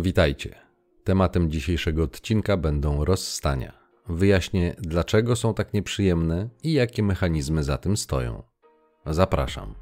[0.00, 0.54] Witajcie.
[1.04, 3.72] Tematem dzisiejszego odcinka będą rozstania.
[4.08, 8.42] Wyjaśnię, dlaczego są tak nieprzyjemne i jakie mechanizmy za tym stoją.
[9.06, 9.74] Zapraszam.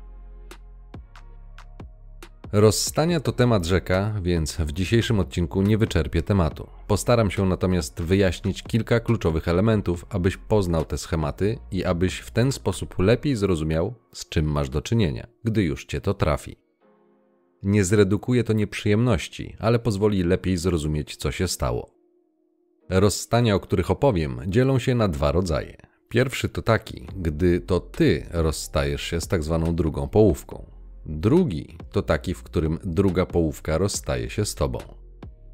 [2.52, 6.68] Rozstania to temat rzeka, więc w dzisiejszym odcinku nie wyczerpię tematu.
[6.86, 12.52] Postaram się natomiast wyjaśnić kilka kluczowych elementów, abyś poznał te schematy i abyś w ten
[12.52, 16.69] sposób lepiej zrozumiał, z czym masz do czynienia, gdy już cię to trafi.
[17.62, 21.94] Nie zredukuje to nieprzyjemności, ale pozwoli lepiej zrozumieć, co się stało.
[22.88, 25.76] Rozstania, o których opowiem, dzielą się na dwa rodzaje.
[26.08, 30.66] Pierwszy to taki, gdy to ty rozstajesz się z tak zwaną drugą połówką.
[31.06, 34.78] Drugi to taki, w którym druga połówka rozstaje się z tobą.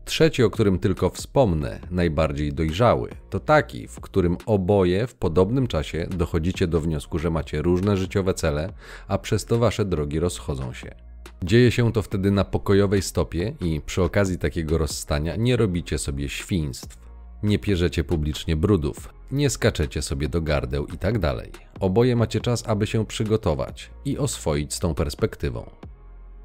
[0.05, 6.07] Trzeci, o którym tylko wspomnę, najbardziej dojrzały, to taki, w którym oboje w podobnym czasie
[6.11, 8.73] dochodzicie do wniosku, że macie różne życiowe cele,
[9.09, 11.06] a przez to wasze drogi rozchodzą się.
[11.45, 16.29] Dzieje się to wtedy na pokojowej stopie i przy okazji takiego rozstania nie robicie sobie
[16.29, 16.99] świństw,
[17.43, 21.53] nie pierzecie publicznie brudów, nie skaczecie sobie do gardeł i tak dalej.
[21.81, 25.71] Oboje macie czas, aby się przygotować i oswoić z tą perspektywą.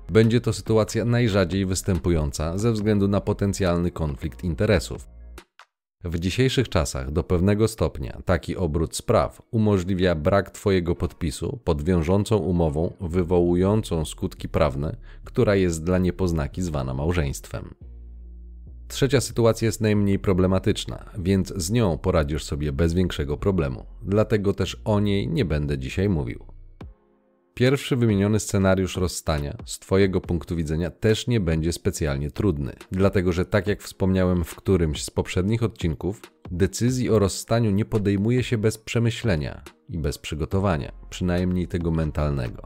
[0.10, 5.08] Będzie to sytuacja najrzadziej występująca ze względu na potencjalny konflikt interesów.
[6.04, 12.38] W dzisiejszych czasach do pewnego stopnia taki obrót spraw umożliwia brak Twojego podpisu pod wiążącą
[12.38, 17.74] umową wywołującą skutki prawne, która jest dla niepoznaki zwana małżeństwem.
[18.88, 23.86] Trzecia sytuacja jest najmniej problematyczna, więc z nią poradzisz sobie bez większego problemu.
[24.04, 26.61] Dlatego też o niej nie będę dzisiaj mówił.
[27.62, 33.46] Pierwszy wymieniony scenariusz rozstania z Twojego punktu widzenia też nie będzie specjalnie trudny, dlatego że
[33.46, 38.78] tak jak wspomniałem w którymś z poprzednich odcinków, decyzji o rozstaniu nie podejmuje się bez
[38.78, 42.64] przemyślenia i bez przygotowania, przynajmniej tego mentalnego.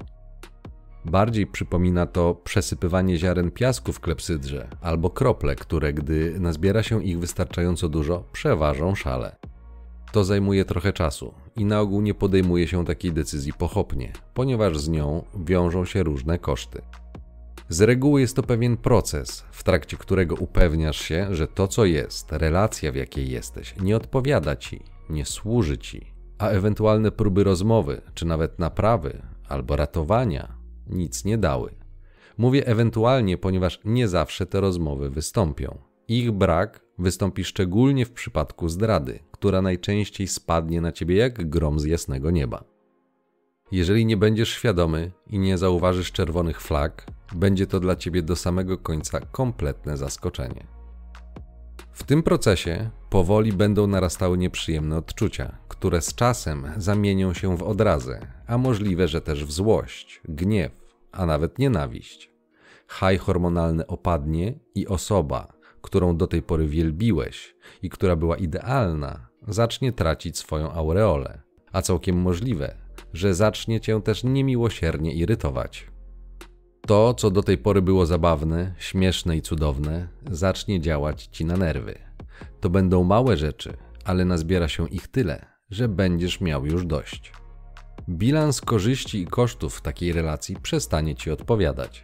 [1.05, 7.19] Bardziej przypomina to przesypywanie ziaren piasku w klepsydrze albo krople, które, gdy nazbiera się ich
[7.19, 9.35] wystarczająco dużo, przeważą szale.
[10.15, 14.89] To zajmuje trochę czasu i na ogół nie podejmuje się takiej decyzji pochopnie, ponieważ z
[14.89, 16.81] nią wiążą się różne koszty.
[17.69, 22.31] Z reguły jest to pewien proces, w trakcie którego upewniasz się, że to, co jest,
[22.31, 28.25] relacja, w jakiej jesteś, nie odpowiada ci, nie służy ci, a ewentualne próby rozmowy, czy
[28.25, 31.75] nawet naprawy albo ratowania nic nie dały.
[32.37, 35.77] Mówię ewentualnie, ponieważ nie zawsze te rozmowy wystąpią.
[36.07, 41.83] Ich brak wystąpi szczególnie w przypadku zdrady, która najczęściej spadnie na ciebie jak grom z
[41.83, 42.63] jasnego nieba.
[43.71, 48.77] Jeżeli nie będziesz świadomy i nie zauważysz czerwonych flag, będzie to dla ciebie do samego
[48.77, 50.67] końca kompletne zaskoczenie.
[51.91, 58.27] W tym procesie powoli będą narastały nieprzyjemne odczucia, które z czasem zamienią się w odrazę,
[58.47, 60.71] a możliwe, że też w złość, gniew,
[61.11, 62.31] a nawet nienawiść.
[62.87, 69.91] Haj hormonalny opadnie i osoba, którą do tej pory wielbiłeś i która była idealna, zacznie
[69.91, 71.41] tracić swoją aureolę,
[71.71, 72.75] a całkiem możliwe,
[73.13, 75.87] że zacznie cię też niemiłosiernie irytować.
[76.87, 81.95] To, co do tej pory było zabawne, śmieszne i cudowne, zacznie działać ci na nerwy.
[82.59, 87.31] To będą małe rzeczy, ale nazbiera się ich tyle, że będziesz miał już dość.
[88.09, 92.03] Bilans korzyści i kosztów takiej relacji przestanie ci odpowiadać.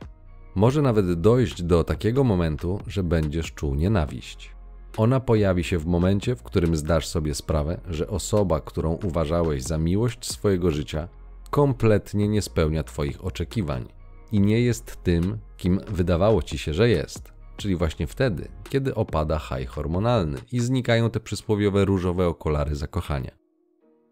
[0.56, 4.56] Może nawet dojść do takiego momentu, że będziesz czuł nienawiść.
[4.98, 9.78] Ona pojawi się w momencie, w którym zdasz sobie sprawę, że osoba, którą uważałeś za
[9.78, 11.08] miłość swojego życia,
[11.50, 13.86] kompletnie nie spełnia Twoich oczekiwań
[14.32, 17.32] i nie jest tym, kim wydawało Ci się, że jest.
[17.58, 23.32] Czyli właśnie wtedy, kiedy opada haj hormonalny i znikają te przysłowiowe różowe okulary zakochania.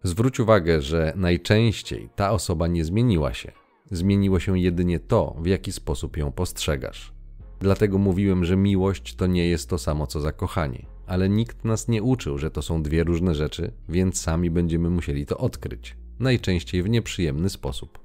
[0.04, 3.52] Zwróć uwagę, że najczęściej ta osoba nie zmieniła się.
[3.92, 7.19] Zmieniło się jedynie to, w jaki sposób ją postrzegasz.
[7.60, 12.04] Dlatego mówiłem, że miłość to nie jest to samo co zakochanie, ale nikt nas nie
[12.04, 16.90] uczył, że to są dwie różne rzeczy, więc sami będziemy musieli to odkryć, najczęściej w
[16.90, 18.00] nieprzyjemny sposób.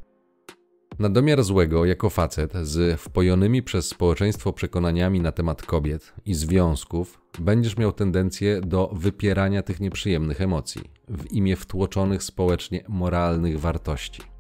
[0.99, 7.21] Na domiar złego, jako facet z wpojonymi przez społeczeństwo przekonaniami na temat kobiet i związków,
[7.39, 14.34] będziesz miał tendencję do wypierania tych nieprzyjemnych emocji w imię wtłoczonych społecznie moralnych wartości.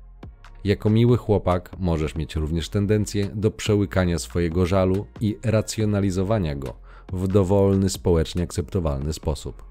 [0.65, 6.75] Jako miły chłopak możesz mieć również tendencję do przełykania swojego żalu i racjonalizowania go
[7.13, 9.65] w dowolny, społecznie akceptowalny sposób.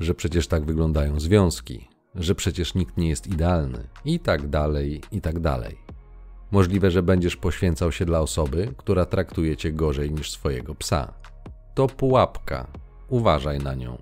[0.00, 5.20] Że przecież tak wyglądają związki, że przecież nikt nie jest idealny, i tak dalej, i
[5.20, 5.78] tak dalej.
[6.50, 11.14] Możliwe, że będziesz poświęcał się dla osoby, która traktuje cię gorzej niż swojego psa.
[11.74, 12.66] To pułapka.
[13.08, 13.98] Uważaj na nią.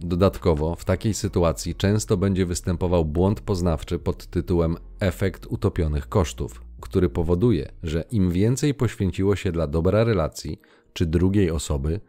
[0.00, 7.08] Dodatkowo, w takiej sytuacji często będzie występował błąd poznawczy pod tytułem efekt utopionych kosztów, który
[7.08, 10.60] powoduje, że im więcej poświęciło się dla dobra relacji,
[10.92, 12.00] czy drugiej osoby,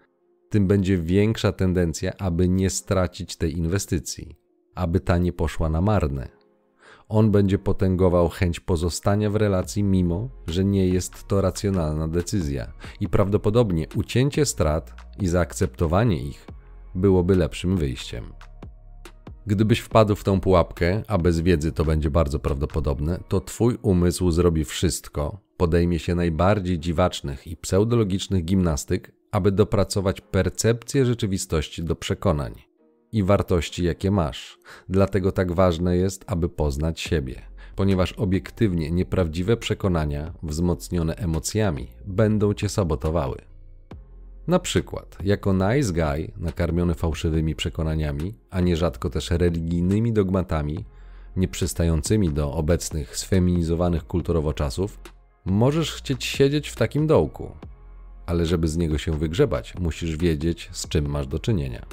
[0.50, 4.36] tym będzie większa tendencja, aby nie stracić tej inwestycji,
[4.76, 6.30] aby ta nie poszła na marne.
[7.08, 13.10] On będzie potęgował chęć pozostania w relacji, mimo że nie jest to racjonalna decyzja, i
[13.10, 16.59] prawdopodobnie ucięcie strat i zaakceptowanie ich
[16.96, 18.34] byłoby lepszym wyjściem.
[19.48, 24.32] Gdybyś wpadł w tą pułapkę, a bez wiedzy to będzie bardzo prawdopodobne, to twój umysł
[24.32, 32.54] zrobi wszystko, podejmie się najbardziej dziwacznych i pseudologicznych gimnastyk, aby dopracować percepcję rzeczywistości do przekonań
[33.12, 34.60] i wartości, jakie masz.
[34.90, 37.42] Dlatego tak ważne jest, aby poznać siebie,
[37.76, 43.42] ponieważ obiektywnie nieprawdziwe przekonania, wzmocnione emocjami, będą cię sabotowały.
[44.50, 50.86] Na przykład, jako nice guy, nakarmiony fałszywymi przekonaniami, a nierzadko też religijnymi dogmatami,
[51.36, 55.00] nieprzystającymi do obecnych sfeminizowanych kulturowo czasów,
[55.46, 57.52] możesz chcieć siedzieć w takim dołku,
[58.26, 61.86] ale żeby z niego się wygrzebać, musisz wiedzieć, z czym masz do czynienia.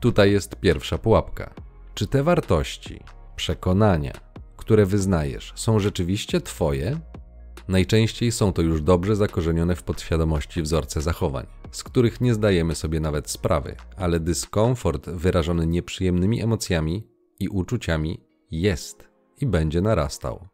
[0.00, 1.54] Tutaj jest pierwsza pułapka.
[1.94, 3.00] Czy te wartości,
[3.36, 4.12] przekonania,
[4.56, 7.00] które wyznajesz, są rzeczywiście Twoje?
[7.68, 13.00] Najczęściej są to już dobrze zakorzenione w podświadomości wzorce zachowań, z których nie zdajemy sobie
[13.00, 17.08] nawet sprawy, ale dyskomfort wyrażony nieprzyjemnymi emocjami
[17.40, 18.20] i uczuciami
[18.50, 19.08] jest
[19.40, 20.48] i będzie narastał.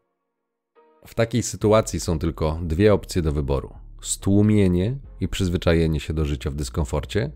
[1.07, 6.51] W takiej sytuacji są tylko dwie opcje do wyboru: stłumienie i przyzwyczajenie się do życia
[6.51, 7.31] w dyskomforcie,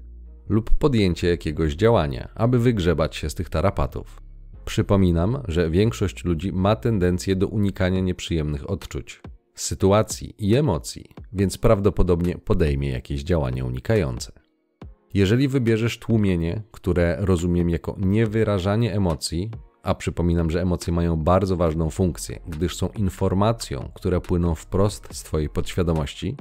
[0.48, 4.22] lub podjęcie jakiegoś działania, aby wygrzebać się z tych tarapatów.
[4.64, 9.20] Przypominam, że większość ludzi ma tendencję do unikania nieprzyjemnych odczuć,
[9.60, 14.32] sytuacji i emocji, więc prawdopodobnie podejmie jakieś działania unikające.
[15.14, 19.50] Jeżeli wybierzesz tłumienie, które rozumiem jako niewyrażanie emocji,
[19.82, 25.22] a przypominam, że emocje mają bardzo ważną funkcję, gdyż są informacją, które płyną wprost z
[25.22, 26.36] Twojej podświadomości,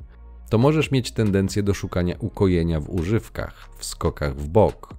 [0.50, 4.94] to możesz mieć tendencję do szukania ukojenia w używkach, w skokach w bok,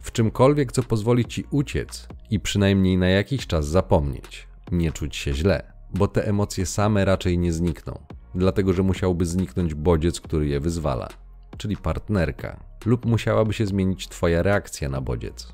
[0.00, 5.34] w czymkolwiek, co pozwoli ci uciec i przynajmniej na jakiś czas zapomnieć, nie czuć się
[5.34, 7.98] źle, bo te emocje same raczej nie znikną,
[8.34, 11.08] dlatego że musiałby zniknąć bodziec, który je wyzwala,
[11.56, 15.52] czyli partnerka, lub musiałaby się zmienić Twoja reakcja na bodziec.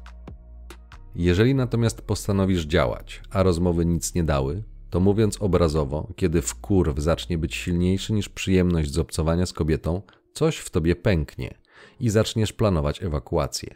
[1.14, 7.38] Jeżeli natomiast postanowisz działać, a rozmowy nic nie dały, to mówiąc obrazowo, kiedy wkurw zacznie
[7.38, 10.02] być silniejszy niż przyjemność z obcowania z kobietą,
[10.32, 11.54] coś w tobie pęknie
[12.00, 13.74] i zaczniesz planować ewakuację.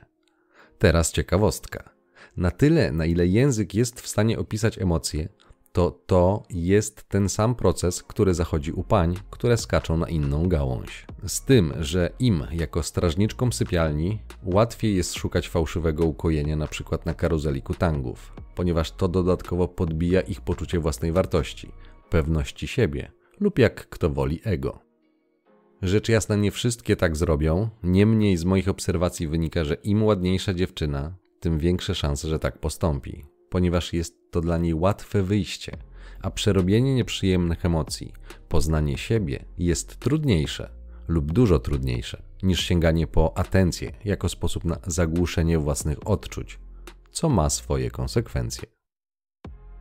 [0.79, 1.91] Teraz ciekawostka.
[2.37, 5.29] Na tyle, na ile język jest w stanie opisać emocje,
[5.73, 11.07] to to jest ten sam proces, który zachodzi u pań, które skaczą na inną gałąź.
[11.27, 16.99] Z tym, że im, jako strażniczkom sypialni, łatwiej jest szukać fałszywego ukojenia np.
[17.05, 21.73] na karuzeli kutangów, ponieważ to dodatkowo podbija ich poczucie własnej wartości,
[22.11, 24.79] pewności siebie lub jak kto woli ego.
[25.83, 31.17] Rzecz jasna, nie wszystkie tak zrobią, niemniej z moich obserwacji wynika, że im ładniejsza dziewczyna,
[31.41, 35.77] tym większe szanse, że tak postąpi ponieważ jest to dla niej łatwe wyjście,
[36.23, 38.13] a przerobienie nieprzyjemnych emocji,
[38.49, 40.71] poznanie siebie jest trudniejsze
[41.09, 46.59] lub dużo trudniejsze niż sięganie po atencję jako sposób na zagłuszenie własnych odczuć,
[47.11, 48.69] co ma swoje konsekwencje.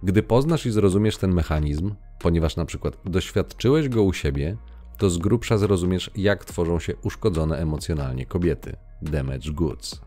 [0.03, 4.57] Gdy poznasz i zrozumiesz ten mechanizm, ponieważ na przykład doświadczyłeś go u siebie,
[4.97, 10.06] to z grubsza zrozumiesz, jak tworzą się uszkodzone emocjonalnie kobiety damage goods.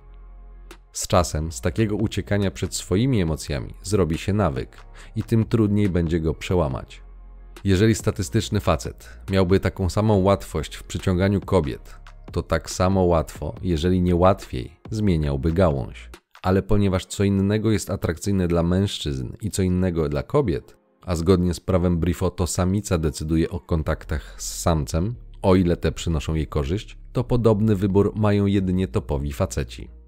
[0.92, 4.76] Z czasem z takiego uciekania przed swoimi emocjami zrobi się nawyk
[5.16, 7.02] i tym trudniej będzie go przełamać.
[7.64, 12.00] Jeżeli statystyczny facet miałby taką samą łatwość w przyciąganiu kobiet,
[12.32, 16.11] to tak samo łatwo, jeżeli nie łatwiej, zmieniałby gałąź.
[16.42, 21.54] Ale ponieważ co innego jest atrakcyjne dla mężczyzn i co innego dla kobiet, a zgodnie
[21.54, 26.47] z prawem Brifo to samica decyduje o kontaktach z samcem, o ile te przynoszą jej
[26.47, 30.00] korzyść, to podobny wybór mają jedynie topowi faceci.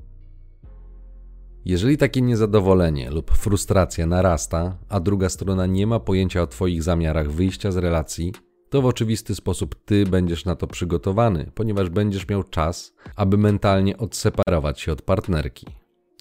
[1.64, 7.30] Jeżeli takie niezadowolenie lub frustracja narasta, a druga strona nie ma pojęcia o Twoich zamiarach
[7.30, 8.32] wyjścia z relacji,
[8.70, 13.96] to w oczywisty sposób Ty będziesz na to przygotowany, ponieważ będziesz miał czas, aby mentalnie
[13.96, 15.66] odseparować się od partnerki.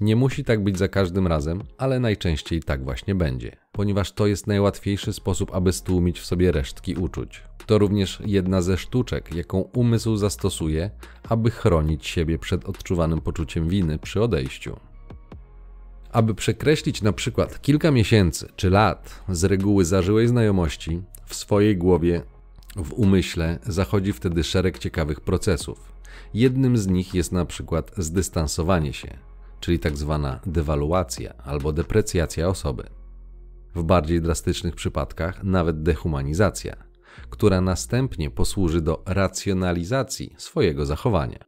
[0.02, 4.48] Nie musi tak być za każdym razem, ale najczęściej tak właśnie będzie, ponieważ to jest
[4.48, 7.44] najłatwiejszy sposób, aby stłumić w sobie resztki uczuć.
[7.66, 10.92] To również jedna ze sztuczek, jaką umysł zastosuje,
[11.30, 14.91] aby chronić siebie przed odczuwanym poczuciem winy przy odejściu.
[16.12, 22.22] Aby przekreślić na przykład kilka miesięcy czy lat z reguły zażyłej znajomości, w swojej głowie,
[22.76, 25.94] w umyśle zachodzi wtedy szereg ciekawych procesów.
[26.34, 29.18] Jednym z nich jest na przykład zdystansowanie się,
[29.60, 32.84] czyli tak zwana dewaluacja albo deprecjacja osoby.
[33.76, 36.76] W bardziej drastycznych przypadkach nawet dehumanizacja,
[37.30, 41.40] która następnie posłuży do racjonalizacji swojego zachowania.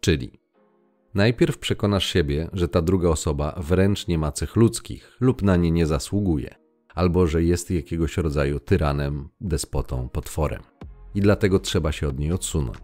[0.00, 0.40] Czyli
[1.16, 5.70] najpierw przekonasz siebie, że ta druga osoba wręcz nie ma cech ludzkich lub na nie
[5.70, 6.54] nie zasługuje,
[6.94, 10.62] albo że jest jakiegoś rodzaju tyranem, despotą, potworem
[11.14, 12.78] i dlatego trzeba się od niej odsunąć.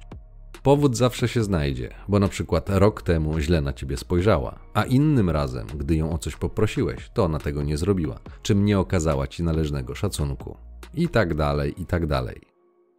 [0.62, 5.30] Powód zawsze się znajdzie, bo na przykład rok temu źle na ciebie spojrzała, a innym
[5.30, 9.42] razem, gdy ją o coś poprosiłeś, to ona tego nie zrobiła, czym nie okazała ci
[9.42, 10.56] należnego szacunku.
[10.94, 12.40] I tak dalej, i tak dalej.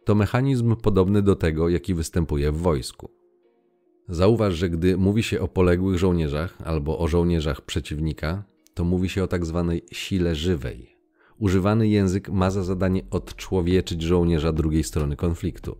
[0.04, 3.23] To mechanizm podobny do tego, jaki występuje w wojsku.
[4.08, 8.44] Zauważ, że gdy mówi się o poległych żołnierzach albo o żołnierzach przeciwnika,
[8.74, 10.96] to mówi się o tak zwanej sile żywej.
[11.38, 15.76] Używany język ma za zadanie odczłowieczyć żołnierza drugiej strony konfliktu.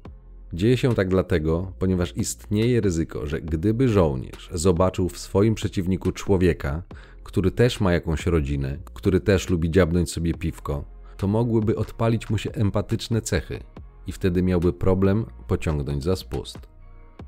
[0.52, 6.82] Dzieje się tak dlatego, ponieważ istnieje ryzyko, że gdyby żołnierz zobaczył w swoim przeciwniku człowieka,
[7.22, 10.84] który też ma jakąś rodzinę, który też lubi dziabnąć sobie piwko,
[11.16, 13.60] to mogłyby odpalić mu się empatyczne cechy
[14.06, 16.73] i wtedy miałby problem pociągnąć za spust,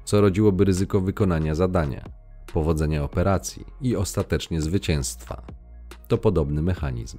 [0.06, 2.04] co rodziłoby ryzyko wykonania zadania,
[2.52, 5.42] powodzenia operacji i ostatecznie zwycięstwa.
[6.08, 7.18] To podobny mechanizm.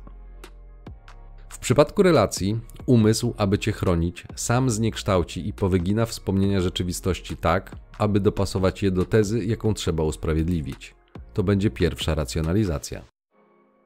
[1.50, 8.20] W przypadku relacji, umysł, aby cię chronić, sam zniekształci i powygina wspomnienia rzeczywistości tak, aby
[8.20, 10.96] dopasować je do tezy, jaką trzeba usprawiedliwić.
[11.34, 13.02] To będzie pierwsza racjonalizacja.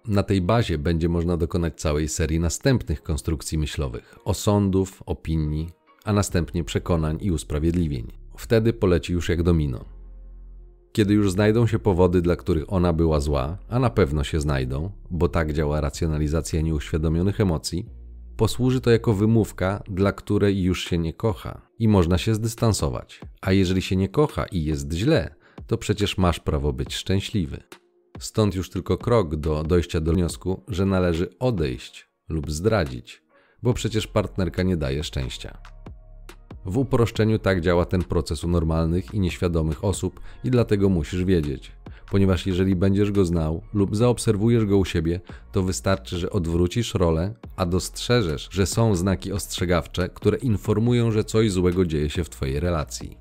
[0.07, 5.69] Na tej bazie będzie można dokonać całej serii następnych konstrukcji myślowych, osądów, opinii,
[6.05, 8.20] a następnie przekonań i usprawiedliwień.
[8.37, 9.85] Wtedy poleci już jak domino.
[10.91, 14.91] Kiedy już znajdą się powody, dla których ona była zła, a na pewno się znajdą,
[15.09, 17.89] bo tak działa racjonalizacja nieuświadomionych emocji,
[18.37, 23.21] posłuży to jako wymówka, dla której już się nie kocha i można się zdystansować.
[23.41, 25.35] A jeżeli się nie kocha i jest źle,
[25.67, 27.63] to przecież masz prawo być szczęśliwy.
[28.19, 33.23] Stąd już tylko krok do dojścia do wniosku, że należy odejść lub zdradzić,
[33.63, 35.57] bo przecież partnerka nie daje szczęścia.
[36.65, 41.71] W uproszczeniu tak działa ten proces u normalnych i nieświadomych osób i dlatego musisz wiedzieć.
[42.11, 45.19] Ponieważ jeżeli będziesz go znał lub zaobserwujesz go u siebie,
[45.51, 51.51] to wystarczy, że odwrócisz rolę, a dostrzeżesz, że są znaki ostrzegawcze, które informują, że coś
[51.51, 53.17] złego dzieje się w Twojej relacji.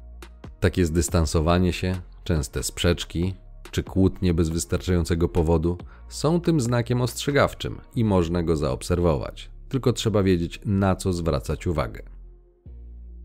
[0.61, 3.35] Takie zdystansowanie się, częste sprzeczki
[3.71, 5.79] czy kłótnie bez wystarczającego powodu
[6.09, 9.51] są tym znakiem ostrzegawczym i można go zaobserwować.
[9.69, 12.03] Tylko trzeba wiedzieć, na co zwracać uwagę.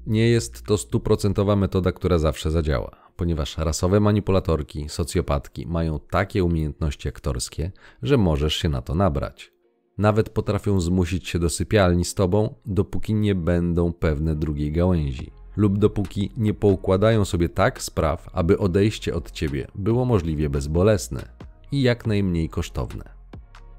[0.07, 7.09] Nie jest to stuprocentowa metoda, która zawsze zadziała, ponieważ rasowe manipulatorki, socjopatki mają takie umiejętności
[7.09, 7.71] aktorskie,
[8.03, 9.51] że możesz się na to nabrać.
[9.97, 15.77] Nawet potrafią zmusić się do sypialni z tobą, dopóki nie będą pewne drugiej gałęzi, lub
[15.77, 21.29] dopóki nie poukładają sobie tak spraw, aby odejście od ciebie było możliwie bezbolesne
[21.71, 23.15] i jak najmniej kosztowne.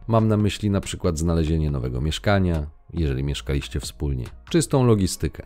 [0.09, 5.43] Mam na myśli na przykład znalezienie nowego mieszkania, jeżeli mieszkaliście wspólnie, czystą logistykę,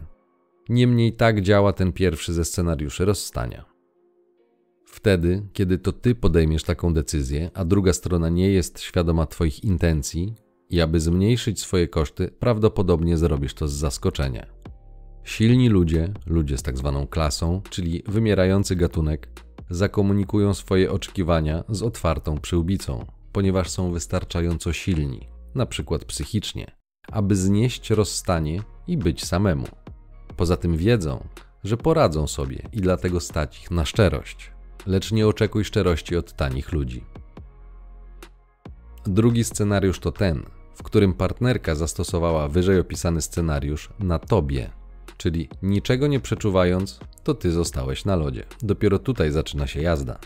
[0.69, 3.65] Niemniej tak działa ten pierwszy ze scenariuszy rozstania.
[4.87, 10.35] Wtedy, kiedy to ty podejmiesz taką decyzję, a druga strona nie jest świadoma Twoich intencji,
[10.71, 14.47] i aby zmniejszyć swoje koszty, prawdopodobnie zrobisz to z zaskoczenia.
[15.25, 19.29] Silni ludzie, ludzie z tak zwaną klasą, czyli wymierający gatunek,
[19.71, 26.77] zakomunikują swoje oczekiwania z otwartą przyłbicą, ponieważ są wystarczająco silni, na przykład psychicznie,
[27.13, 29.67] aby znieść rozstanie i być samemu.
[30.37, 31.25] Poza tym wiedzą,
[31.65, 34.53] że poradzą sobie i dlatego stać ich na szczerość.
[34.87, 37.05] Lecz nie oczekuj szczerości od tanich ludzi.
[39.07, 40.43] Drugi scenariusz to ten,
[40.75, 44.71] w którym partnerka zastosowała wyżej opisany scenariusz na tobie,
[45.17, 48.45] czyli niczego nie przeczuwając, to ty zostałeś na lodzie.
[48.63, 50.19] Dopiero tutaj zaczyna się jazda.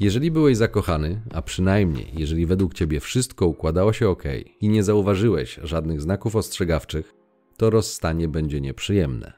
[0.00, 4.22] Jeżeli byłeś zakochany, a przynajmniej jeżeli według ciebie wszystko układało się ok
[4.60, 7.13] i nie zauważyłeś żadnych znaków ostrzegawczych,
[7.56, 9.32] to rozstanie będzie nieprzyjemne.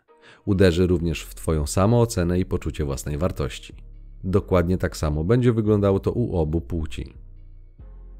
[0.45, 3.75] Uderzy również w Twoją samoocenę i poczucie własnej wartości.
[4.25, 7.15] Dokładnie tak samo będzie wyglądało to u obu płci.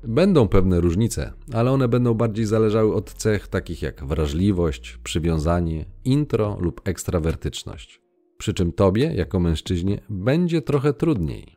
[0.05, 6.57] Będą pewne różnice, ale one będą bardziej zależały od cech takich jak wrażliwość, przywiązanie, intro
[6.61, 8.01] lub ekstrawertyczność.
[8.39, 11.57] Przy czym tobie, jako mężczyźnie, będzie trochę trudniej.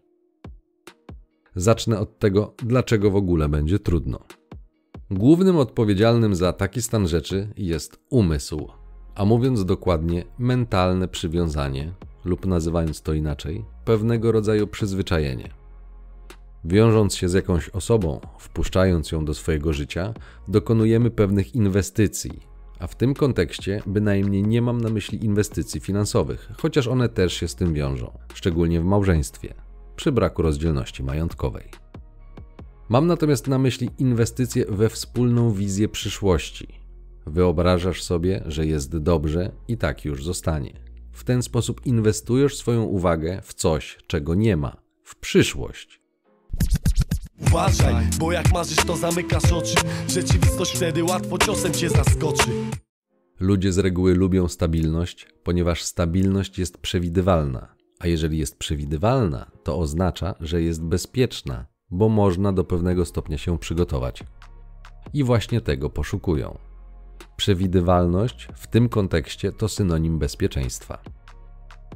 [1.55, 4.19] Zacznę od tego, dlaczego w ogóle będzie trudno.
[5.11, 8.67] Głównym odpowiedzialnym za taki stan rzeczy jest umysł,
[9.15, 11.93] a mówiąc dokładnie, mentalne przywiązanie,
[12.25, 15.49] lub nazywając to inaczej, pewnego rodzaju przyzwyczajenie.
[16.65, 20.13] Wiążąc się z jakąś osobą, wpuszczając ją do swojego życia,
[20.47, 22.39] dokonujemy pewnych inwestycji,
[22.79, 27.47] a w tym kontekście bynajmniej nie mam na myśli inwestycji finansowych, chociaż one też się
[27.47, 29.53] z tym wiążą, szczególnie w małżeństwie,
[29.95, 31.63] przy braku rozdzielności majątkowej.
[32.89, 36.67] Mam natomiast na myśli inwestycje we wspólną wizję przyszłości.
[37.25, 40.74] Wyobrażasz sobie, że jest dobrze i tak już zostanie.
[41.12, 46.01] W ten sposób inwestujesz swoją uwagę w coś, czego nie ma, w przyszłość.
[47.48, 49.75] Uważaj, bo jak marzysz to zamykasz oczy
[50.08, 52.50] Rzeczywistość wtedy łatwo ciosem cię zaskoczy
[53.39, 60.36] Ludzie z reguły lubią stabilność, ponieważ stabilność jest przewidywalna, a jeżeli jest przewidywalna, to oznacza,
[60.39, 64.24] że jest bezpieczna, bo można do pewnego stopnia się przygotować.
[65.13, 66.58] I właśnie tego poszukują.
[67.38, 71.01] Przewidywalność w tym kontekście to synonim bezpieczeństwa.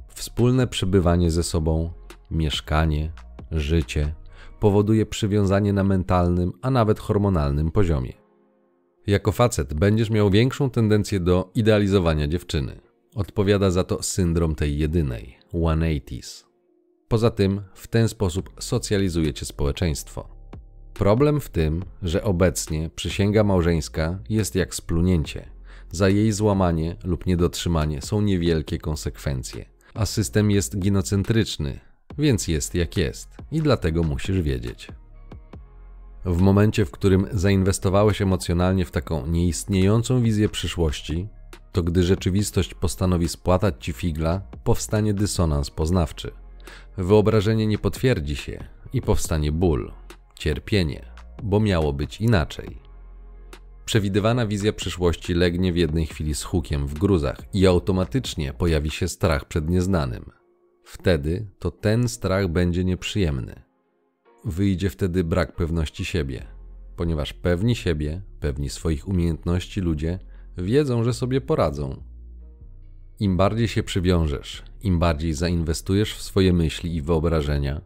[0.08, 1.92] Wspólne przebywanie ze sobą,
[2.32, 3.12] mieszkanie,
[3.52, 4.14] życie
[4.60, 8.14] powoduje przywiązanie na mentalnym, a nawet hormonalnym poziomie.
[9.08, 12.82] Jako facet będziesz miał większą tendencję do idealizowania dziewczyny.
[13.16, 16.52] Odpowiada za to syndrom tej jedynej, 180s.
[17.13, 20.27] Poza tym, w ten sposób socjalizujecie społeczeństwo.
[20.93, 25.50] Problem w tym, że obecnie przysięga małżeńska jest jak splunięcie.
[25.91, 31.79] Za jej złamanie lub niedotrzymanie są niewielkie konsekwencje, a system jest ginocentryczny,
[32.17, 34.88] więc jest jak jest i dlatego musisz wiedzieć.
[36.25, 41.27] W momencie, w którym zainwestowałeś emocjonalnie w taką nieistniejącą wizję przyszłości,
[41.72, 46.43] to gdy rzeczywistość postanowi spłatać ci figla, powstanie dysonans poznawczy.
[46.98, 49.91] Wyobrażenie nie potwierdzi się i powstanie ból,
[50.39, 51.05] cierpienie,
[51.43, 52.77] bo miało być inaczej.
[53.86, 59.08] Przewidywana wizja przyszłości legnie w jednej chwili z hukiem w gruzach i automatycznie pojawi się
[59.08, 60.32] strach przed nieznanym.
[60.84, 63.62] Wtedy to ten strach będzie nieprzyjemny.
[64.46, 66.46] Wyjdzie wtedy brak pewności siebie,
[66.96, 70.20] ponieważ pewni siebie, pewni swoich umiejętności ludzie
[70.58, 72.03] wiedzą, że sobie poradzą.
[73.20, 77.82] Im bardziej się przywiążesz, im bardziej zainwestujesz w swoje myśli i wyobrażenia,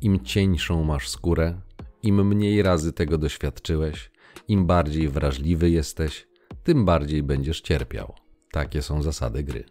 [0.00, 1.60] im cieńszą masz skórę,
[2.02, 4.10] im mniej razy tego doświadczyłeś,
[4.48, 6.28] im bardziej wrażliwy jesteś,
[6.64, 8.14] tym bardziej będziesz cierpiał.
[8.50, 9.64] Takie są zasady gry.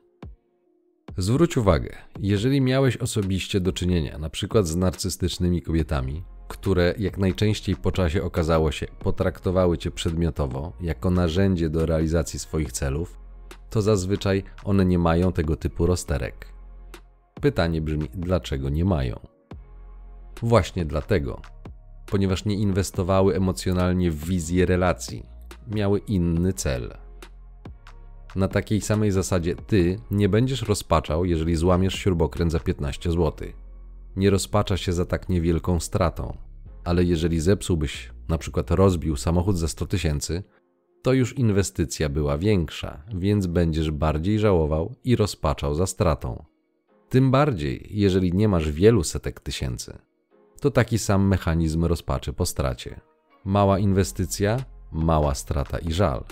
[1.17, 7.91] Zwróć uwagę, jeżeli miałeś osobiście do czynienia przykład z narcystycznymi kobietami, które jak najczęściej po
[7.91, 13.19] czasie okazało się potraktowały cię przedmiotowo, jako narzędzie do realizacji swoich celów,
[13.69, 16.50] to zazwyczaj one nie mają tego typu rozterek.
[17.41, 19.19] Pytanie brzmi, dlaczego nie mają?
[20.41, 21.41] Właśnie dlatego,
[22.05, 25.25] ponieważ nie inwestowały emocjonalnie w wizję relacji,
[25.67, 26.97] miały inny cel.
[28.35, 33.47] Na takiej samej zasadzie ty nie będziesz rozpaczał, jeżeli złamiesz śrubokręt za 15 zł.
[34.15, 36.37] Nie rozpacza się za tak niewielką stratą,
[36.83, 40.43] ale jeżeli zepsułbyś, na przykład rozbił samochód za 100 tysięcy,
[41.03, 46.50] to już inwestycja była większa, więc będziesz bardziej żałował i rozpaczał za stratą.
[47.11, 49.97] Tym bardziej, jeżeli nie masz wielu setek tysięcy.
[50.61, 52.99] To taki sam mechanizm rozpaczy po stracie.
[53.45, 54.57] Mała inwestycja,
[54.91, 56.23] mała strata i żal.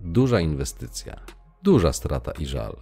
[0.00, 1.20] Duża inwestycja,
[1.62, 2.76] duża strata i żal.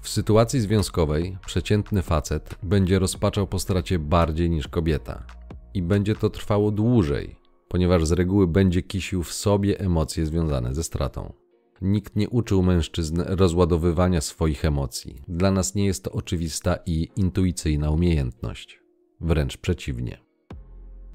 [0.00, 5.26] W sytuacji związkowej przeciętny facet będzie rozpaczał po stracie bardziej niż kobieta
[5.74, 7.36] i będzie to trwało dłużej,
[7.68, 11.45] ponieważ z reguły będzie kisił w sobie emocje związane ze stratą.
[11.82, 15.22] Nikt nie uczył mężczyzn rozładowywania swoich emocji.
[15.28, 18.80] Dla nas nie jest to oczywista i intuicyjna umiejętność.
[19.20, 20.18] Wręcz przeciwnie.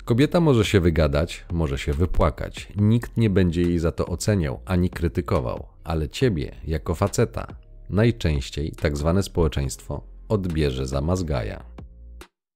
[0.06, 2.68] Kobieta może się wygadać, może się wypłakać.
[2.76, 7.48] Nikt nie będzie jej za to oceniał ani krytykował, ale ciebie, jako faceta,
[7.90, 11.64] najczęściej tak zwane społeczeństwo odbierze za mazgaja.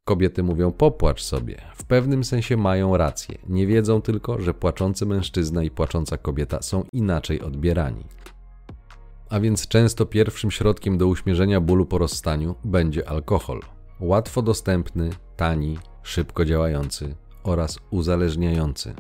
[0.08, 1.62] Kobiety mówią popłacz sobie.
[1.76, 3.38] W pewnym sensie mają rację.
[3.50, 8.06] Nie wiedzą tylko, że płaczący mężczyzna i płacząca kobieta są inaczej odbierani.
[9.30, 13.62] A więc często pierwszym środkiem do uśmierzenia bólu po rozstaniu będzie alkohol.
[14.00, 18.94] Łatwo dostępny, tani, szybko działający oraz uzależniający.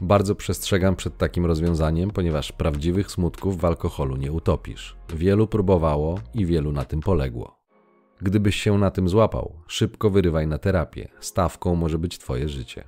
[0.00, 4.96] Bardzo przestrzegam przed takim rozwiązaniem, ponieważ prawdziwych smutków w alkoholu nie utopisz.
[5.14, 7.63] Wielu próbowało i wielu na tym poległo.
[8.24, 11.08] Gdybyś się na tym złapał, szybko wyrywaj na terapię.
[11.20, 12.84] Stawką może być Twoje życie.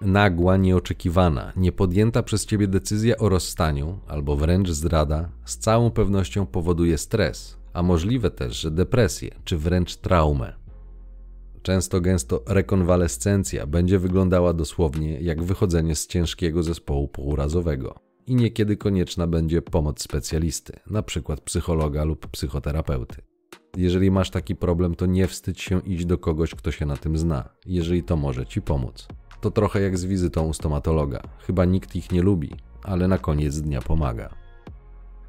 [0.00, 6.98] Nagła, nieoczekiwana, niepodjęta przez Ciebie decyzja o rozstaniu albo wręcz zdrada z całą pewnością powoduje
[6.98, 10.52] stres, a możliwe też, że depresję czy wręcz traumę.
[11.62, 19.26] Często gęsto rekonwalescencja będzie wyglądała dosłownie jak wychodzenie z ciężkiego zespołu półrazowego i niekiedy konieczna
[19.26, 21.36] będzie pomoc specjalisty, np.
[21.44, 23.29] psychologa lub psychoterapeuty.
[23.76, 27.18] Jeżeli masz taki problem, to nie wstydź się iść do kogoś, kto się na tym
[27.18, 29.08] zna, jeżeli to może ci pomóc.
[29.40, 31.22] To trochę jak z wizytą u stomatologa.
[31.46, 32.50] Chyba nikt ich nie lubi,
[32.82, 34.30] ale na koniec dnia pomaga.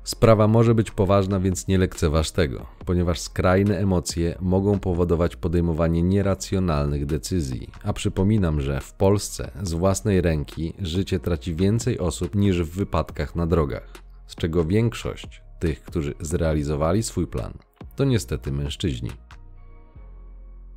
[0.03, 7.05] Sprawa może być poważna, więc nie lekceważ tego, ponieważ skrajne emocje mogą powodować podejmowanie nieracjonalnych
[7.05, 7.69] decyzji.
[7.83, 13.35] A przypominam, że w Polsce z własnej ręki życie traci więcej osób niż w wypadkach
[13.35, 13.93] na drogach,
[14.27, 17.53] z czego większość tych, którzy zrealizowali swój plan,
[17.95, 19.09] to niestety mężczyźni.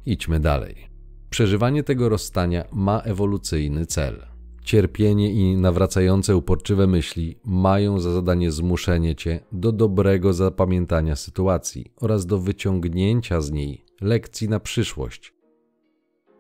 [0.07, 0.88] Idźmy dalej.
[1.31, 4.27] Przeżywanie tego rozstania ma ewolucyjny cel.
[4.64, 12.27] Cierpienie i nawracające uporczywe myśli mają za zadanie zmuszenie cię do dobrego zapamiętania sytuacji oraz
[12.27, 15.35] do wyciągnięcia z niej lekcji na przyszłość.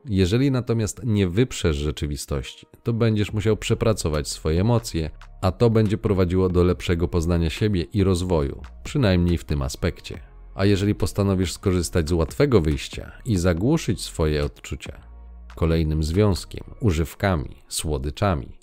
[0.04, 5.10] Jeżeli natomiast nie wyprzesz rzeczywistości, to będziesz musiał przepracować swoje emocje,
[5.42, 10.33] a to będzie prowadziło do lepszego poznania siebie i rozwoju, przynajmniej w tym aspekcie.
[10.54, 15.14] A jeżeli postanowisz skorzystać z łatwego wyjścia i zagłuszyć swoje odczucia
[15.54, 18.58] kolejnym związkiem, używkami, słodyczami,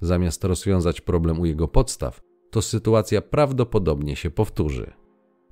[0.00, 4.92] zamiast rozwiązać problem u jego podstaw, to sytuacja prawdopodobnie się powtórzy,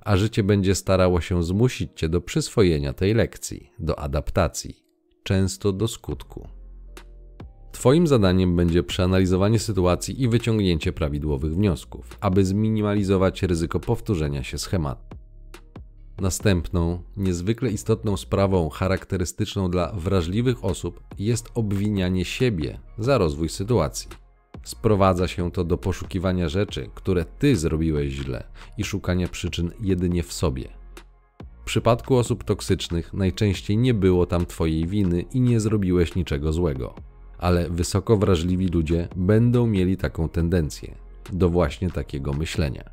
[0.00, 4.84] a życie będzie starało się zmusić cię do przyswojenia tej lekcji, do adaptacji,
[5.22, 6.48] często do skutku.
[7.72, 15.13] Twoim zadaniem będzie przeanalizowanie sytuacji i wyciągnięcie prawidłowych wniosków, aby zminimalizować ryzyko powtórzenia się schematu.
[16.20, 24.08] Następną, niezwykle istotną sprawą charakterystyczną dla wrażliwych osób jest obwinianie siebie za rozwój sytuacji.
[24.64, 28.44] Sprowadza się to do poszukiwania rzeczy, które ty zrobiłeś źle
[28.78, 30.68] i szukania przyczyn jedynie w sobie.
[31.62, 36.94] W przypadku osób toksycznych najczęściej nie było tam twojej winy i nie zrobiłeś niczego złego,
[37.38, 40.94] ale wysoko wrażliwi ludzie będą mieli taką tendencję
[41.32, 42.84] do właśnie takiego myślenia.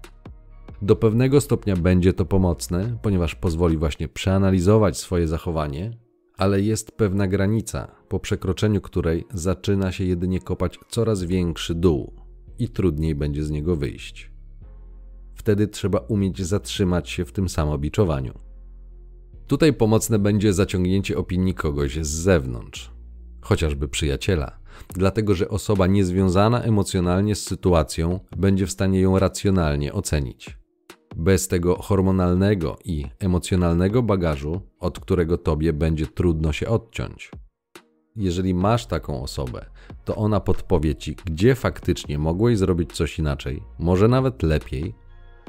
[0.81, 5.97] Do pewnego stopnia będzie to pomocne, ponieważ pozwoli właśnie przeanalizować swoje zachowanie,
[6.37, 12.13] ale jest pewna granica, po przekroczeniu której zaczyna się jedynie kopać coraz większy dół
[12.59, 14.31] i trudniej będzie z niego wyjść.
[15.33, 18.33] Wtedy trzeba umieć zatrzymać się w tym samobiczowaniu.
[19.47, 22.91] Tutaj pomocne będzie zaciągnięcie opinii kogoś z zewnątrz,
[23.41, 30.60] chociażby przyjaciela, dlatego że osoba niezwiązana emocjonalnie z sytuacją będzie w stanie ją racjonalnie ocenić.
[31.15, 37.31] Bez tego hormonalnego i emocjonalnego bagażu, od którego tobie będzie trudno się odciąć.
[38.15, 39.65] Jeżeli masz taką osobę,
[40.05, 44.93] to ona podpowie ci, gdzie faktycznie mogłeś zrobić coś inaczej, może nawet lepiej,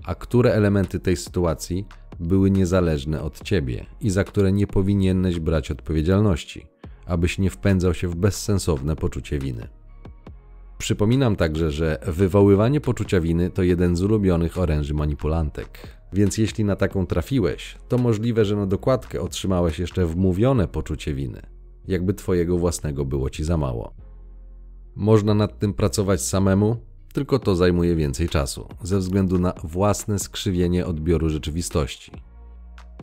[0.05, 1.87] a które elementy tej sytuacji
[2.20, 6.66] były niezależne od ciebie i za które nie powinieneś brać odpowiedzialności,
[7.07, 9.68] abyś nie wpędzał się w bezsensowne poczucie winy.
[10.83, 15.79] Przypominam także, że wywoływanie poczucia winy to jeden z ulubionych oręży manipulantek.
[16.12, 21.42] Więc jeśli na taką trafiłeś, to możliwe, że na dokładkę otrzymałeś jeszcze wmówione poczucie winy,
[21.88, 23.95] jakby twojego własnego było ci za mało.
[24.97, 26.77] Można nad tym pracować samemu,
[27.12, 32.12] tylko to zajmuje więcej czasu, ze względu na własne skrzywienie odbioru rzeczywistości.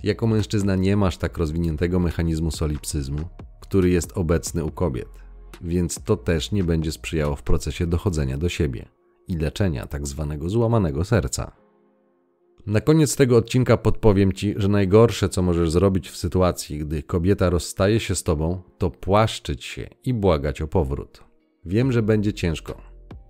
[0.03, 3.19] Jako mężczyzna nie masz tak rozwiniętego mechanizmu solipsyzmu,
[3.61, 5.28] który jest obecny u kobiet
[5.61, 8.85] więc to też nie będzie sprzyjało w procesie dochodzenia do siebie
[9.27, 11.51] i leczenia tak zwanego złamanego serca.
[12.65, 17.49] Na koniec tego odcinka podpowiem Ci, że najgorsze, co możesz zrobić w sytuacji, gdy kobieta
[17.49, 21.23] rozstaje się z Tobą, to płaszczyć się i błagać o powrót.
[21.65, 22.81] Wiem, że będzie ciężko,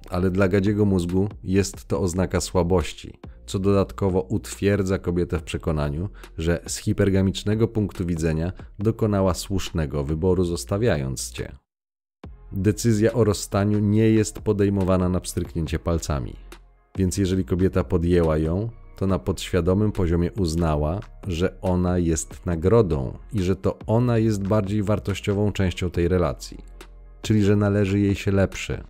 [0.09, 6.61] ale dla gadziego mózgu jest to oznaka słabości, co dodatkowo utwierdza kobietę w przekonaniu, że
[6.67, 11.55] z hipergamicznego punktu widzenia dokonała słusznego wyboru, zostawiając Cię.
[12.51, 16.35] Decyzja o rozstaniu nie jest podejmowana na pstryknięcie palcami.
[16.97, 23.41] Więc jeżeli kobieta podjęła ją, to na podświadomym poziomie uznała, że ona jest nagrodą i
[23.41, 26.57] że to ona jest bardziej wartościową częścią tej relacji,
[27.21, 28.83] czyli że należy jej się lepszy.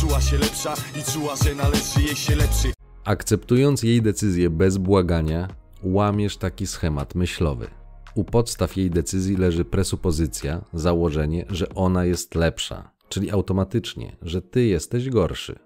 [0.00, 2.72] Czuła się lepsza i czuła, że należy jej się lepszy.
[3.04, 5.48] Akceptując jej decyzję bez błagania,
[5.82, 7.79] łamiesz taki schemat myślowy.
[8.20, 14.64] U podstaw jej decyzji leży presupozycja, założenie, że ona jest lepsza, czyli automatycznie, że ty
[14.64, 15.58] jesteś gorszy.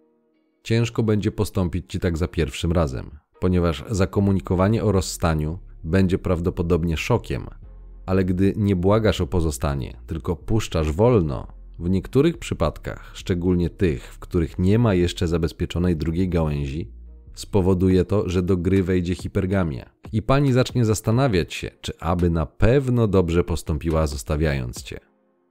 [0.62, 7.47] Ciężko będzie postąpić ci tak za pierwszym razem, ponieważ zakomunikowanie o rozstaniu będzie prawdopodobnie szokiem,
[8.07, 11.47] ale gdy nie błagasz o pozostanie, tylko puszczasz wolno,
[11.79, 16.90] w niektórych przypadkach, szczególnie tych, w których nie ma jeszcze zabezpieczonej drugiej gałęzi,
[17.35, 22.47] spowoduje to, że do gry wejdzie hipergamia i pani zacznie zastanawiać się, czy aby na
[22.47, 25.01] pewno dobrze postąpiła zostawiając cię.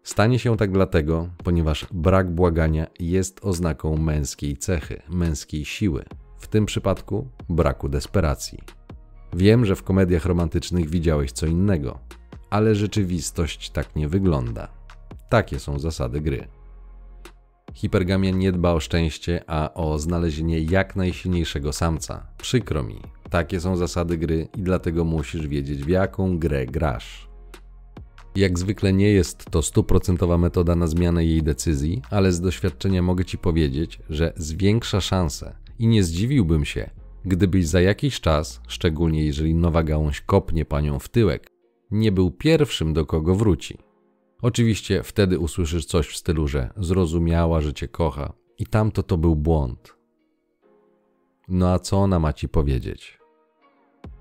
[0.03, 6.05] Stanie się tak dlatego, ponieważ brak błagania jest oznaką męskiej cechy, męskiej siły,
[6.37, 8.59] w tym przypadku braku desperacji.
[9.33, 11.99] Wiem, że w komediach romantycznych widziałeś co innego,
[12.49, 14.67] ale rzeczywistość tak nie wygląda.
[15.29, 16.47] Takie są zasady gry.
[17.73, 22.27] Hipergamia nie dba o szczęście, a o znalezienie jak najsilniejszego samca.
[22.37, 27.27] Przykro mi, takie są zasady gry i dlatego musisz wiedzieć w jaką grę grasz.
[28.35, 33.25] Jak zwykle nie jest to stuprocentowa metoda na zmianę jej decyzji, ale z doświadczenia mogę
[33.25, 36.89] Ci powiedzieć, że zwiększa szanse i nie zdziwiłbym się,
[37.25, 41.47] gdybyś za jakiś czas, szczególnie jeżeli nowa gałąź kopnie panią w tyłek,
[41.91, 43.77] nie był pierwszym, do kogo wróci.
[44.43, 49.35] Oczywiście wtedy usłyszysz coś w stylu, że zrozumiała, że cię kocha i tamto to był
[49.35, 49.95] błąd.
[51.47, 53.19] No a co ona ma ci powiedzieć?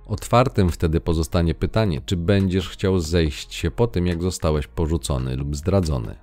[0.07, 5.57] Otwartym wtedy pozostanie pytanie, czy będziesz chciał zejść się po tym, jak zostałeś porzucony lub
[5.57, 6.17] zdradzony.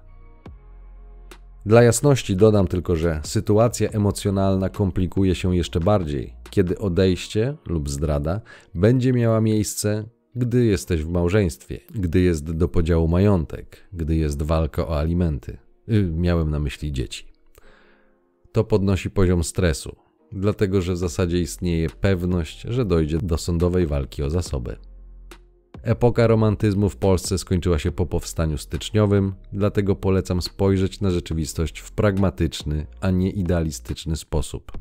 [1.65, 8.41] Dla jasności dodam tylko, że sytuacja emocjonalna komplikuje się jeszcze bardziej, kiedy odejście lub zdrada
[8.75, 10.05] będzie miała miejsce,
[10.39, 15.57] gdy jesteś w małżeństwie, gdy jest do podziału majątek, gdy jest walka o alimenty.
[15.87, 17.25] Yy, miałem na myśli dzieci.
[18.51, 19.95] To podnosi poziom stresu,
[20.31, 24.75] dlatego że w zasadzie istnieje pewność, że dojdzie do sądowej walki o zasoby.
[25.83, 31.91] Epoka romantyzmu w Polsce skończyła się po powstaniu styczniowym, dlatego polecam spojrzeć na rzeczywistość w
[31.91, 34.71] pragmatyczny, a nie idealistyczny sposób.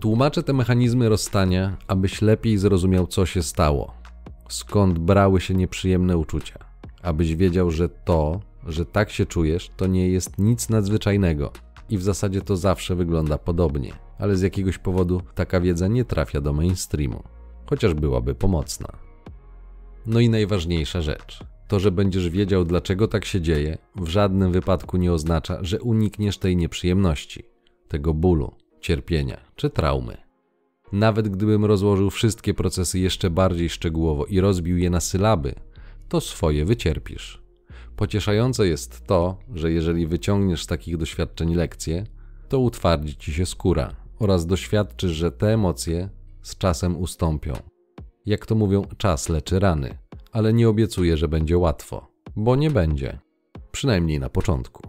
[0.00, 4.03] Tłumaczę te mechanizmy rozstania, abyś lepiej zrozumiał, co się stało,
[4.48, 6.58] skąd brały się nieprzyjemne uczucia,
[7.02, 11.52] abyś wiedział, że to, że tak się czujesz, to nie jest nic nadzwyczajnego
[11.88, 16.40] i w zasadzie to zawsze wygląda podobnie, ale z jakiegoś powodu taka wiedza nie trafia
[16.40, 17.22] do mainstreamu,
[17.66, 18.88] chociaż byłaby pomocna.
[20.06, 21.40] No i najważniejsza rzecz.
[21.68, 26.38] To, że będziesz wiedział, dlaczego tak się dzieje, w żadnym wypadku nie oznacza, że unikniesz
[26.38, 27.44] tej nieprzyjemności,
[27.88, 30.23] tego bólu, cierpienia czy traumy.
[30.94, 35.54] Nawet gdybym rozłożył wszystkie procesy jeszcze bardziej szczegółowo i rozbił je na sylaby,
[36.08, 37.42] to swoje wycierpisz.
[37.96, 42.06] Pocieszające jest to, że jeżeli wyciągniesz z takich doświadczeń lekcje,
[42.48, 46.08] to utwardzi ci się skóra oraz doświadczysz, że te emocje
[46.42, 47.54] z czasem ustąpią.
[48.26, 49.98] Jak to mówią, czas leczy rany,
[50.32, 53.18] ale nie obiecuję, że będzie łatwo, bo nie będzie,
[53.72, 54.82] przynajmniej na początku.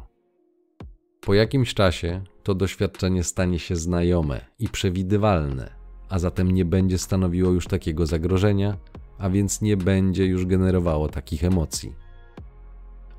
[1.22, 5.85] Po jakimś czasie to doświadczenie stanie się znajome i przewidywalne,
[6.16, 8.78] a zatem nie będzie stanowiło już takiego zagrożenia,
[9.18, 11.94] a więc nie będzie już generowało takich emocji.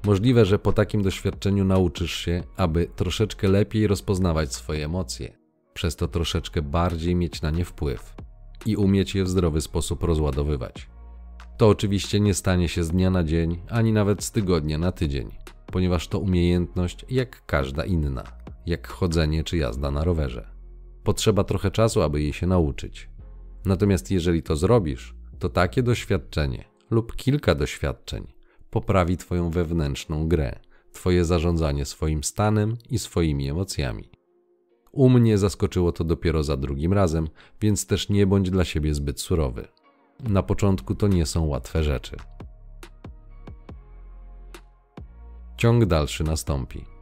[0.04, 5.36] Możliwe, że po takim doświadczeniu nauczysz się, aby troszeczkę lepiej rozpoznawać swoje emocje,
[5.74, 8.14] przez to troszeczkę bardziej mieć na nie wpływ
[8.66, 10.88] i umieć je w zdrowy sposób rozładowywać.
[11.58, 15.30] To oczywiście nie stanie się z dnia na dzień, ani nawet z tygodnia na tydzień,
[15.66, 18.24] ponieważ to umiejętność jak każda inna,
[18.66, 20.55] jak chodzenie czy jazda na rowerze.
[21.06, 23.08] Potrzeba trochę czasu, aby jej się nauczyć.
[23.64, 28.32] Natomiast jeżeli to zrobisz, to takie doświadczenie lub kilka doświadczeń
[28.70, 30.58] poprawi Twoją wewnętrzną grę,
[30.92, 34.10] Twoje zarządzanie swoim stanem i swoimi emocjami.
[34.92, 37.28] U mnie zaskoczyło to dopiero za drugim razem,
[37.60, 39.68] więc też nie bądź dla siebie zbyt surowy.
[40.20, 42.16] Na początku to nie są łatwe rzeczy.
[45.56, 46.95] Ciąg dalszy nastąpi.